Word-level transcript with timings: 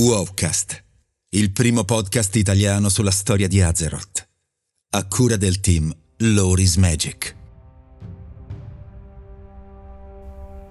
Wowcast, 0.00 0.84
il 1.30 1.50
primo 1.50 1.82
podcast 1.82 2.36
italiano 2.36 2.88
sulla 2.88 3.10
storia 3.10 3.48
di 3.48 3.60
Azeroth, 3.60 4.28
a 4.90 5.04
cura 5.08 5.36
del 5.36 5.58
team 5.58 5.92
Loris 6.18 6.76
Magic. 6.76 7.34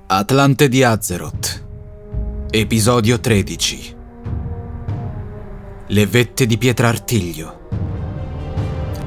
Atlante 0.07 0.69
di 0.69 0.81
Azeroth, 0.81 1.65
episodio 2.51 3.19
13. 3.19 3.95
Le 5.87 6.05
vette 6.05 6.45
di 6.45 6.57
Pietrartiglio. 6.57 7.67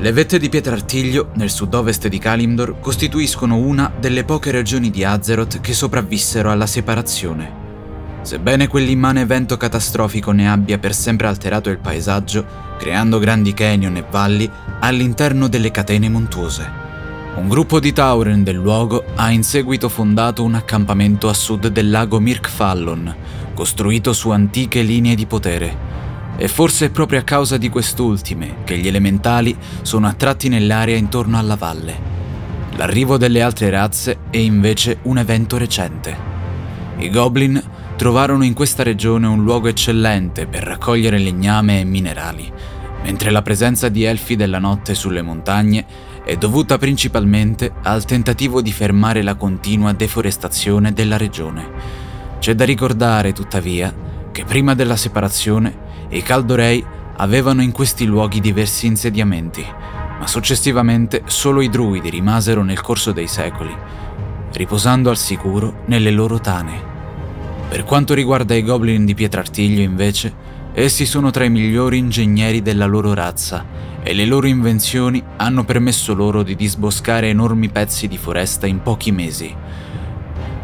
Le 0.01 0.13
vette 0.13 0.39
di 0.39 0.51
Pietrartiglio, 0.51 1.31
nel 1.37 1.49
sud-ovest 1.49 2.09
di 2.09 2.19
Kalimdor, 2.19 2.79
costituiscono 2.79 3.57
una 3.57 3.91
delle 3.99 4.25
poche 4.25 4.51
regioni 4.51 4.91
di 4.91 5.03
Azeroth 5.03 5.63
che 5.63 5.73
sopravvissero 5.73 6.51
alla 6.51 6.67
separazione. 6.67 7.60
Sebbene 8.23 8.69
quell'immane 8.69 9.23
evento 9.23 9.57
catastrofico 9.57 10.31
ne 10.33 10.49
abbia 10.49 10.79
per 10.79 10.95
sempre 10.95 11.27
alterato 11.27 11.71
il 11.71 11.79
paesaggio, 11.79 12.45
creando 12.79 13.19
grandi 13.19 13.55
canyon 13.55 13.97
e 13.97 14.05
valli 14.09 14.49
all'interno 14.81 15.49
delle 15.49 15.71
catene 15.71 16.09
montuose. 16.09 16.71
Un 17.37 17.49
gruppo 17.49 17.81
di 17.81 17.93
Tauren 17.93 18.45
del 18.45 18.57
luogo 18.57 19.05
ha 19.15 19.31
in 19.31 19.43
seguito 19.43 19.89
fondato 19.89 20.45
un 20.45 20.55
accampamento 20.55 21.29
a 21.29 21.33
sud 21.33 21.69
del 21.69 21.89
lago 21.89 22.21
Mirkfallon, 22.21 23.15
costruito 23.55 24.13
su 24.13 24.31
antiche 24.31 24.83
linee 24.83 25.15
di 25.15 25.27
potere. 25.27 25.89
E 26.37 26.47
forse 26.49 26.87
è 26.87 26.91
proprio 26.91 27.21
a 27.21 27.23
causa 27.23 27.57
di 27.57 27.69
quest'ultime 27.69 28.57
che 28.65 28.77
gli 28.77 28.87
elementali 28.87 29.57
sono 29.83 30.07
attratti 30.07 30.49
nell'area 30.49 30.97
intorno 30.97 31.39
alla 31.39 31.57
valle. 31.57 32.09
L'arrivo 32.77 33.17
delle 33.17 33.41
altre 33.43 33.71
razze 33.71 34.19
è 34.29 34.37
invece 34.37 34.99
un 35.03 35.19
evento 35.19 35.57
recente. 35.57 36.29
I 36.99 37.11
Goblin 37.11 37.63
trovarono 38.01 38.45
in 38.45 38.55
questa 38.55 38.83
regione 38.83 39.27
un 39.27 39.43
luogo 39.43 39.69
eccellente 39.69 40.47
per 40.47 40.63
raccogliere 40.63 41.19
legname 41.19 41.81
e 41.81 41.85
minerali, 41.85 42.51
mentre 43.03 43.31
la 43.31 43.43
presenza 43.43 43.91
di 43.91 44.05
elfi 44.05 44.37
della 44.37 44.59
notte 44.59 44.95
sulle 44.95 45.21
montagne 45.21 45.85
è 46.25 46.35
dovuta 46.37 46.79
principalmente 46.79 47.71
al 47.83 48.07
tentativo 48.07 48.63
di 48.63 48.73
fermare 48.73 49.21
la 49.21 49.35
continua 49.35 49.93
deforestazione 49.93 50.95
della 50.95 51.19
regione. 51.19 51.69
C'è 52.39 52.55
da 52.55 52.65
ricordare, 52.65 53.35
tuttavia, 53.35 53.95
che 54.33 54.47
prima 54.47 54.75
della 54.75 54.97
separazione 54.97 56.07
i 56.09 56.23
Caldorei 56.23 56.83
avevano 57.19 57.61
in 57.61 57.71
questi 57.71 58.07
luoghi 58.07 58.41
diversi 58.41 58.87
insediamenti, 58.87 59.63
ma 60.19 60.27
successivamente 60.27 61.25
solo 61.27 61.61
i 61.61 61.69
druidi 61.69 62.09
rimasero 62.09 62.63
nel 62.63 62.81
corso 62.81 63.13
dei 63.13 63.29
secoli, 63.29 63.77
riposando 64.53 65.11
al 65.11 65.19
sicuro 65.19 65.83
nelle 65.85 66.11
loro 66.11 66.41
tane. 66.41 66.90
Per 67.71 67.85
quanto 67.85 68.15
riguarda 68.15 68.57
i 68.57 68.65
goblin 68.65 69.05
di 69.05 69.15
Pietrartiglio, 69.15 69.81
invece, 69.81 70.35
essi 70.75 71.07
sono 71.07 71.31
tra 71.31 71.45
i 71.45 71.51
migliori 71.51 71.99
ingegneri 71.99 72.63
della 72.63 72.85
loro 72.85 73.15
razza 73.15 73.65
e 74.03 74.13
le 74.13 74.25
loro 74.25 74.49
invenzioni 74.49 75.23
hanno 75.37 75.63
permesso 75.65 76.13
loro 76.13 76.43
di 76.43 76.57
disboscare 76.57 77.29
enormi 77.29 77.69
pezzi 77.69 78.09
di 78.09 78.19
foresta 78.19 78.67
in 78.67 78.83
pochi 78.83 79.13
mesi. 79.13 79.55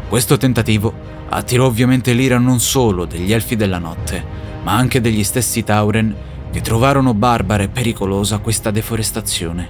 Questo 0.09 0.35
tentativo 0.35 0.93
attirò 1.29 1.65
ovviamente 1.67 2.11
l'ira 2.11 2.39
non 2.39 2.59
solo 2.59 3.05
degli 3.05 3.31
elfi 3.31 3.55
della 3.55 3.79
notte, 3.79 4.21
ma 4.63 4.75
anche 4.75 4.99
degli 4.99 5.23
stessi 5.23 5.63
Tauren 5.63 6.13
che 6.51 6.59
trovarono 6.59 7.13
barbara 7.13 7.63
e 7.63 7.69
pericolosa 7.69 8.39
questa 8.39 8.69
deforestazione. 8.69 9.69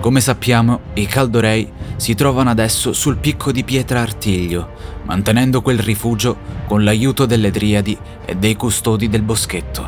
Come 0.00 0.20
sappiamo, 0.20 0.80
i 0.92 1.06
Caldorei 1.06 1.72
si 1.96 2.14
trovano 2.14 2.50
adesso 2.50 2.92
sul 2.92 3.16
picco 3.16 3.52
di 3.52 3.64
Pietra 3.64 4.00
Artiglio, 4.00 4.70
mantenendo 5.04 5.62
quel 5.62 5.78
rifugio 5.78 6.36
con 6.66 6.84
l'aiuto 6.84 7.26
delle 7.26 7.50
Driadi 7.50 7.96
e 8.24 8.36
dei 8.36 8.54
custodi 8.54 9.08
del 9.08 9.22
boschetto. 9.22 9.84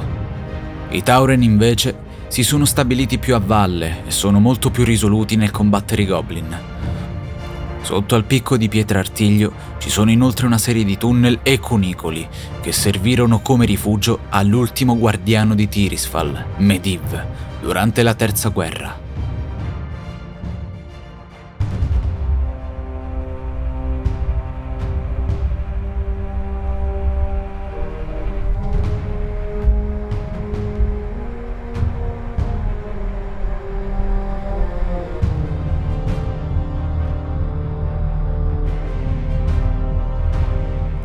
I 0.90 1.02
Tauren 1.02 1.42
invece 1.42 2.06
si 2.28 2.42
sono 2.42 2.64
stabiliti 2.64 3.18
più 3.18 3.34
a 3.34 3.40
valle 3.44 4.04
e 4.06 4.10
sono 4.10 4.40
molto 4.40 4.70
più 4.70 4.84
risoluti 4.84 5.36
nel 5.36 5.50
combattere 5.50 6.02
i 6.02 6.06
Goblin. 6.06 6.56
Sotto 7.82 8.14
al 8.14 8.24
picco 8.24 8.56
di 8.56 8.68
Pietra 8.68 8.98
Artiglio 8.98 9.52
ci 9.78 9.88
sono 9.88 10.10
inoltre 10.10 10.46
una 10.46 10.58
serie 10.58 10.84
di 10.84 10.98
tunnel 10.98 11.40
e 11.42 11.58
cunicoli 11.58 12.26
che 12.60 12.72
servirono 12.72 13.40
come 13.40 13.64
rifugio 13.64 14.20
all'ultimo 14.28 14.98
guardiano 14.98 15.54
di 15.54 15.68
Tirisfal, 15.68 16.44
Mediv, 16.58 17.24
durante 17.62 18.02
la 18.02 18.14
Terza 18.14 18.50
Guerra. 18.50 19.07